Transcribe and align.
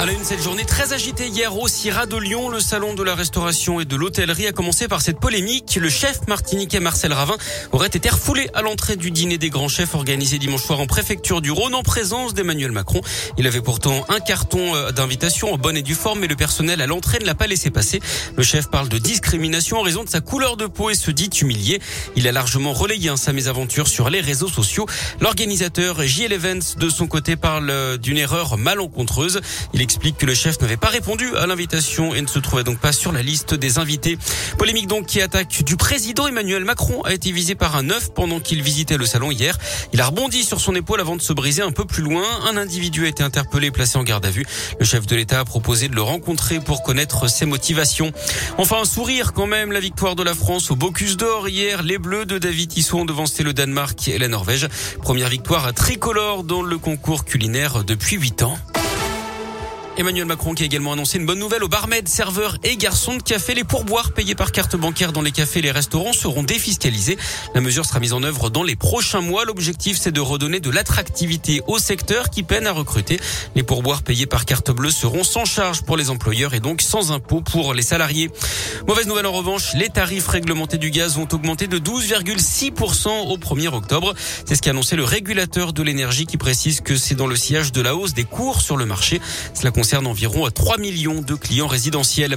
À 0.00 0.06
une, 0.12 0.22
cette 0.22 0.40
journée 0.40 0.64
très 0.64 0.92
agitée 0.92 1.26
hier 1.26 1.56
au 1.58 1.66
Syrah 1.66 2.06
de 2.06 2.16
Lyon, 2.16 2.50
le 2.50 2.60
salon 2.60 2.94
de 2.94 3.02
la 3.02 3.16
restauration 3.16 3.80
et 3.80 3.84
de 3.84 3.96
l'hôtellerie 3.96 4.46
a 4.46 4.52
commencé 4.52 4.86
par 4.86 5.02
cette 5.02 5.18
polémique. 5.18 5.74
Le 5.74 5.90
chef 5.90 6.28
martiniquais 6.28 6.78
Marcel 6.78 7.12
Ravin 7.12 7.36
aurait 7.72 7.88
été 7.88 8.08
refoulé 8.08 8.48
à 8.54 8.62
l'entrée 8.62 8.94
du 8.94 9.10
dîner 9.10 9.38
des 9.38 9.50
grands 9.50 9.66
chefs 9.66 9.96
organisé 9.96 10.38
dimanche 10.38 10.62
soir 10.62 10.78
en 10.78 10.86
préfecture 10.86 11.40
du 11.40 11.50
Rhône 11.50 11.74
en 11.74 11.82
présence 11.82 12.32
d'Emmanuel 12.32 12.70
Macron. 12.70 13.00
Il 13.38 13.48
avait 13.48 13.60
pourtant 13.60 14.06
un 14.08 14.20
carton 14.20 14.76
euh, 14.76 14.92
d'invitation 14.92 15.52
en 15.52 15.58
bonne 15.58 15.76
et 15.76 15.82
due 15.82 15.96
forme, 15.96 16.20
mais 16.20 16.28
le 16.28 16.36
personnel 16.36 16.80
à 16.80 16.86
l'entrée 16.86 17.18
ne 17.18 17.26
l'a 17.26 17.34
pas 17.34 17.48
laissé 17.48 17.70
passer. 17.70 18.00
Le 18.36 18.44
chef 18.44 18.70
parle 18.70 18.88
de 18.88 18.98
discrimination 18.98 19.78
en 19.78 19.82
raison 19.82 20.04
de 20.04 20.08
sa 20.08 20.20
couleur 20.20 20.56
de 20.56 20.66
peau 20.66 20.90
et 20.90 20.94
se 20.94 21.10
dit 21.10 21.30
humilié. 21.42 21.80
Il 22.14 22.28
a 22.28 22.32
largement 22.32 22.72
relayé 22.72 23.08
hein, 23.08 23.16
sa 23.16 23.32
mésaventure 23.32 23.88
sur 23.88 24.10
les 24.10 24.20
réseaux 24.20 24.48
sociaux. 24.48 24.86
L'organisateur 25.20 26.06
JL 26.06 26.32
Events 26.32 26.76
de 26.78 26.88
son 26.88 27.08
côté 27.08 27.34
parle 27.34 27.68
euh, 27.70 27.96
d'une 27.96 28.18
erreur 28.18 28.58
malencontreuse. 28.58 29.40
Il 29.74 29.87
explique 29.88 30.18
que 30.18 30.26
le 30.26 30.34
chef 30.34 30.60
n'avait 30.60 30.76
pas 30.76 30.88
répondu 30.88 31.34
à 31.38 31.46
l'invitation 31.46 32.14
et 32.14 32.20
ne 32.20 32.26
se 32.26 32.38
trouvait 32.38 32.62
donc 32.62 32.78
pas 32.78 32.92
sur 32.92 33.10
la 33.10 33.22
liste 33.22 33.54
des 33.54 33.78
invités. 33.78 34.18
Polémique 34.58 34.86
donc 34.86 35.06
qui 35.06 35.22
attaque 35.22 35.64
du 35.64 35.76
président 35.76 36.26
Emmanuel 36.26 36.62
Macron 36.66 37.00
a 37.04 37.14
été 37.14 37.32
visé 37.32 37.54
par 37.54 37.74
un 37.74 37.88
œuf 37.88 38.12
pendant 38.12 38.38
qu'il 38.38 38.62
visitait 38.62 38.98
le 38.98 39.06
salon 39.06 39.30
hier. 39.30 39.56
Il 39.94 40.02
a 40.02 40.06
rebondi 40.06 40.44
sur 40.44 40.60
son 40.60 40.74
épaule 40.74 41.00
avant 41.00 41.16
de 41.16 41.22
se 41.22 41.32
briser 41.32 41.62
un 41.62 41.70
peu 41.70 41.86
plus 41.86 42.02
loin. 42.02 42.22
Un 42.46 42.58
individu 42.58 43.06
a 43.06 43.08
été 43.08 43.22
interpellé 43.22 43.68
et 43.68 43.70
placé 43.70 43.96
en 43.96 44.02
garde 44.02 44.26
à 44.26 44.30
vue. 44.30 44.44
Le 44.78 44.84
chef 44.84 45.06
de 45.06 45.16
l'État 45.16 45.40
a 45.40 45.46
proposé 45.46 45.88
de 45.88 45.94
le 45.94 46.02
rencontrer 46.02 46.60
pour 46.60 46.82
connaître 46.82 47.26
ses 47.30 47.46
motivations. 47.46 48.12
Enfin, 48.58 48.82
un 48.82 48.84
sourire 48.84 49.32
quand 49.32 49.46
même. 49.46 49.72
La 49.72 49.80
victoire 49.80 50.16
de 50.16 50.22
la 50.22 50.34
France 50.34 50.70
au 50.70 50.76
Bocuse 50.76 51.16
d'Or 51.16 51.48
hier. 51.48 51.82
Les 51.82 51.96
Bleus 51.96 52.26
de 52.26 52.36
David 52.36 52.68
Tissot 52.68 52.98
ont 52.98 53.04
devancé 53.06 53.42
le 53.42 53.54
Danemark 53.54 54.06
et 54.08 54.18
la 54.18 54.28
Norvège. 54.28 54.68
Première 55.00 55.30
victoire 55.30 55.66
à 55.66 55.72
tricolore 55.72 56.44
dans 56.44 56.60
le 56.60 56.76
concours 56.76 57.24
culinaire 57.24 57.84
depuis 57.84 58.16
huit 58.16 58.42
ans. 58.42 58.58
Emmanuel 59.98 60.26
Macron 60.26 60.54
qui 60.54 60.62
a 60.62 60.66
également 60.66 60.92
annoncé 60.92 61.18
une 61.18 61.26
bonne 61.26 61.40
nouvelle 61.40 61.64
aux 61.64 61.68
barmaids, 61.68 62.04
serveurs 62.06 62.56
et 62.62 62.76
garçons 62.76 63.16
de 63.16 63.22
café. 63.22 63.52
Les 63.54 63.64
pourboires 63.64 64.12
payés 64.12 64.36
par 64.36 64.52
carte 64.52 64.76
bancaire 64.76 65.12
dans 65.12 65.22
les 65.22 65.32
cafés 65.32 65.58
et 65.58 65.62
les 65.62 65.72
restaurants 65.72 66.12
seront 66.12 66.44
défiscalisés. 66.44 67.18
La 67.52 67.60
mesure 67.60 67.84
sera 67.84 67.98
mise 67.98 68.12
en 68.12 68.22
œuvre 68.22 68.48
dans 68.48 68.62
les 68.62 68.76
prochains 68.76 69.22
mois. 69.22 69.44
L'objectif, 69.44 69.98
c'est 69.98 70.12
de 70.12 70.20
redonner 70.20 70.60
de 70.60 70.70
l'attractivité 70.70 71.62
au 71.66 71.78
secteur 71.78 72.30
qui 72.30 72.44
peine 72.44 72.68
à 72.68 72.70
recruter. 72.70 73.18
Les 73.56 73.64
pourboires 73.64 74.04
payés 74.04 74.26
par 74.26 74.44
carte 74.44 74.70
bleue 74.70 74.92
seront 74.92 75.24
sans 75.24 75.44
charge 75.44 75.82
pour 75.82 75.96
les 75.96 76.10
employeurs 76.10 76.54
et 76.54 76.60
donc 76.60 76.80
sans 76.80 77.10
impôt 77.10 77.40
pour 77.40 77.74
les 77.74 77.82
salariés. 77.82 78.30
Mauvaise 78.86 79.08
nouvelle 79.08 79.26
en 79.26 79.32
revanche, 79.32 79.74
les 79.74 79.88
tarifs 79.88 80.28
réglementés 80.28 80.78
du 80.78 80.92
gaz 80.92 81.16
vont 81.16 81.26
augmenter 81.32 81.66
de 81.66 81.80
12,6% 81.80 83.08
au 83.08 83.36
1er 83.36 83.74
octobre. 83.74 84.14
C'est 84.44 84.54
ce 84.54 84.62
qu'a 84.62 84.70
annoncé 84.70 84.94
le 84.94 85.02
régulateur 85.02 85.72
de 85.72 85.82
l'énergie 85.82 86.26
qui 86.26 86.36
précise 86.36 86.82
que 86.82 86.96
c'est 86.96 87.16
dans 87.16 87.26
le 87.26 87.34
sillage 87.34 87.72
de 87.72 87.80
la 87.80 87.96
hausse 87.96 88.14
des 88.14 88.22
cours 88.22 88.60
sur 88.60 88.76
le 88.76 88.86
marché. 88.86 89.20
Environ 89.96 90.48
3 90.48 90.78
millions 90.78 91.20
de 91.20 91.34
clients 91.34 91.66
résidentiels. 91.66 92.36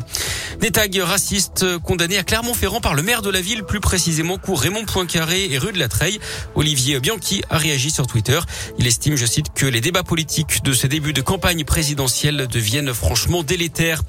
Des 0.59 0.71
tags 0.71 0.87
racistes 1.03 1.65
condamnés 1.79 2.17
à 2.17 2.23
Clermont-Ferrand 2.23 2.81
par 2.81 2.93
le 2.93 3.01
maire 3.01 3.21
de 3.21 3.29
la 3.29 3.41
ville, 3.41 3.63
plus 3.63 3.79
précisément 3.79 4.37
cours 4.37 4.61
Raymond 4.61 4.85
Poincaré 4.85 5.51
et 5.51 5.57
rue 5.57 5.71
de 5.71 5.79
la 5.79 5.87
Treille. 5.87 6.19
Olivier 6.55 6.99
Bianchi 6.99 7.41
a 7.49 7.57
réagi 7.57 7.91
sur 7.91 8.07
Twitter. 8.07 8.39
Il 8.79 8.87
estime, 8.87 9.15
je 9.15 9.25
cite, 9.25 9.47
que 9.53 9.65
les 9.65 9.81
débats 9.81 10.03
politiques 10.03 10.63
de 10.63 10.73
ce 10.73 10.87
début 10.87 11.13
de 11.13 11.21
campagne 11.21 11.63
présidentielle 11.63 12.47
deviennent 12.47 12.93
franchement 12.93 13.43
délétères. 13.43 14.01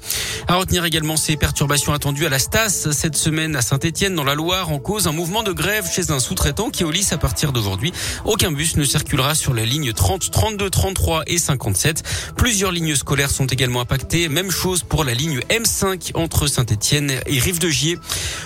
À 0.47 0.55
retenir 0.55 0.83
également 0.83 1.15
ces 1.15 1.37
perturbations 1.37 1.93
attendues 1.93 2.25
à 2.25 2.29
la 2.29 2.39
Stas 2.39 2.89
cette 2.91 3.15
semaine 3.15 3.55
à 3.55 3.61
Saint-Etienne 3.61 4.13
dans 4.13 4.25
la 4.25 4.35
Loire 4.35 4.71
en 4.71 4.79
cause 4.79 5.07
un 5.07 5.13
mouvement 5.13 5.41
de 5.41 5.53
grève 5.53 5.89
chez 5.89 6.11
un 6.11 6.19
sous-traitant 6.19 6.69
qui 6.69 6.83
est 6.83 6.85
au 6.85 6.91
lycée 6.91 7.15
à 7.15 7.17
partir 7.17 7.53
d'aujourd'hui. 7.53 7.93
Aucun 8.25 8.51
bus 8.51 8.75
ne 8.75 8.83
circulera 8.83 9.35
sur 9.35 9.53
la 9.53 9.63
ligne 9.63 9.93
30, 9.93 10.31
32, 10.31 10.69
33 10.69 11.23
et 11.27 11.37
57. 11.37 12.03
Plusieurs 12.35 12.71
lignes 12.71 12.95
scolaires 12.95 13.31
sont 13.31 13.45
également 13.45 13.81
impactés. 13.81 14.27
Même 14.27 14.51
chose 14.51 14.83
pour 14.83 15.05
la 15.05 15.13
ligne 15.13 15.39
M5 15.49 16.11
entre 16.15 16.47
Saint-Etienne 16.47 17.13
et 17.25 17.39
Rive-de-Gier. 17.39 17.97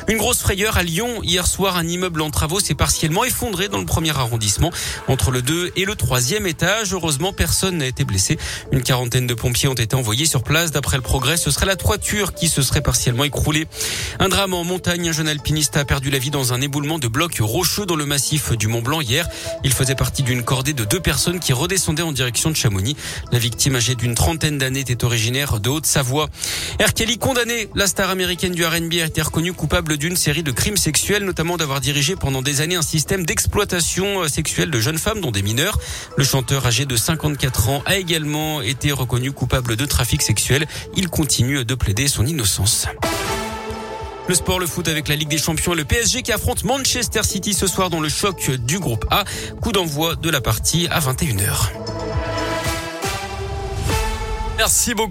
Une 0.08 0.18
grosse 0.18 0.40
frayeur 0.40 0.78
à 0.78 0.84
Lyon. 0.84 1.22
Hier 1.24 1.48
soir, 1.48 1.78
un 1.78 1.88
immeuble 1.88 2.22
en 2.22 2.30
travaux 2.30 2.60
s'est 2.60 2.76
partiellement 2.76 3.26
effondré 3.26 3.70
dans 3.70 3.80
le 3.80 3.86
premier 3.86 4.16
arrondissement 4.16 4.72
entre 5.08 5.32
le 5.32 5.42
2 5.42 5.72
et 5.76 5.86
le 5.86 5.96
3e 5.96 6.46
étage. 6.46 6.94
Heureusement, 6.94 7.34
personne 7.34 7.78
n'a 7.78 7.88
été 7.88 8.06
blessé. 8.06 8.38
Une 8.72 8.84
quarantaine 8.84 9.26
de 9.26 9.34
pompiers 9.34 9.68
ont 9.68 9.74
été 9.74 9.96
envoyés 9.96 10.26
sur 10.26 10.44
place. 10.44 10.72
D'après 10.72 10.98
le 10.98 11.04
progrès, 11.04 11.38
ce 11.38 11.50
serait 11.50 11.66
la 11.66 11.76
toiture 11.88 12.34
qui 12.34 12.50
se 12.50 12.62
serait 12.62 12.82
partiellement 12.82 13.24
écroulée. 13.24 13.66
Un 14.20 14.28
drame 14.28 14.54
en 14.54 14.66
montagne. 14.66 15.08
Un 15.08 15.14
jeune 15.14 15.30
alpiniste 15.30 15.78
a 15.78 15.86
perdu 15.86 16.10
la 16.10 16.18
vie 16.18 16.32
dans 16.32 16.52
un 16.52 16.60
éboulement 16.60 17.00
de 17.00 17.08
blocs 17.08 17.38
rocheux 17.40 17.86
dans 17.86 17.96
le 17.96 18.06
massif 18.06 18.52
du 18.52 18.68
Mont 18.68 18.82
Blanc 18.82 19.00
hier. 19.00 19.26
Il 19.64 19.72
faisait 19.72 19.96
partie 19.96 20.22
d'une 20.22 20.44
cordée 20.44 20.74
de 20.74 20.84
deux 20.84 21.00
personnes 21.00 21.40
qui 21.40 21.54
redescendaient 21.54 22.04
en 22.04 22.12
direction 22.12 22.50
de 22.50 22.58
Chamonix. 22.58 22.98
La 23.32 23.40
victime 23.40 23.78
âgée 23.78 23.96
d'une 23.96 24.16
trentaine 24.16 24.58
d'années 24.58 24.82
était 24.82 25.06
originaire 25.06 25.62
de 25.62 25.70
Haute-Savoie. 25.70 26.28
R. 26.82 26.94
Kelly 26.94 27.18
condamné, 27.20 27.70
la 27.74 27.88
star 27.88 28.10
américaine 28.10 28.52
du 28.52 28.66
R&B 28.66 28.96
a 29.02 29.06
été 29.06 29.22
reconnue 29.22 29.54
coupable 29.54 29.96
d'une 29.96 30.18
série 30.18 30.44
de 30.44 30.52
crimes 30.52 30.76
sexuels, 30.76 31.24
notamment 31.24 31.56
d'avoir 31.56 31.80
dirigé 31.80 32.18
pendant 32.18 32.42
des 32.42 32.60
années 32.60 32.76
un 32.76 32.82
système 32.82 33.26
d'exploitation 33.26 34.24
euh, 34.24 34.28
sexuelle 34.28 34.72
de 34.72 34.80
jeunes 34.82 34.98
femmes, 34.98 35.22
dont 35.22 35.32
des 35.32 35.42
mineurs. 35.42 35.80
Le 36.18 36.26
chanteur 36.26 36.66
âgé 36.66 36.86
de 36.86 36.98
54 36.98 37.70
ans 37.70 37.82
a 37.86 37.96
également 37.96 38.62
été 38.62 38.92
reconnu 38.92 39.32
coupable 39.32 39.78
de 39.78 39.86
trafic 39.86 40.22
sexuel. 40.22 40.68
Il 40.98 41.08
continue 41.08 41.64
de 41.64 41.77
plaider 41.78 42.08
son 42.08 42.26
innocence. 42.26 42.88
Le 44.28 44.36
sport, 44.36 44.60
le 44.60 44.68
foot 44.68 44.88
avec 44.90 45.08
la 45.08 45.16
Ligue 45.16 45.30
des 45.30 45.38
Champions 45.38 45.74
et 45.74 45.78
le 45.78 45.86
PSG 45.86 46.22
qui 46.22 46.34
affronte 46.34 46.66
Manchester 46.66 47.24
City 47.24 47.54
ce 47.54 47.66
soir 47.66 47.90
dans 47.90 48.02
le 48.02 48.10
choc 48.10 48.52
du 48.52 48.78
groupe 48.80 49.06
A. 49.10 49.24
Coup 49.62 49.72
d'envoi 49.72 50.16
de 50.16 50.30
la 50.30 50.42
partie 50.42 50.88
à 50.92 51.00
21h. 51.00 51.72
Merci 54.58 54.94
beaucoup. 54.94 55.06